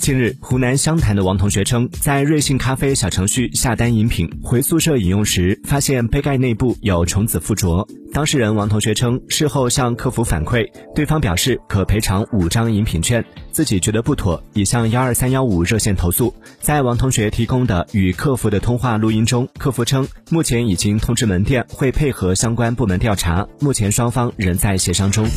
[0.00, 13.22] 近日湖南湘潭的王同学称在瑞幸咖啡小程序下单饮品回宿舍饮用时发现杯盖内部有虫子附着当事人王同学称事后向客服反馈对方表示可赔偿五张饮品券。
[13.52, 25.28] 自己觉得不妥已向幺二三幺五热线投诉在王同学提供的与客服的通话录音中客服称目前已经通知门店会配合相关部门调查目前双方仍在协商中。